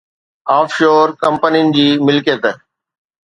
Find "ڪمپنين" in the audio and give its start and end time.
1.23-1.67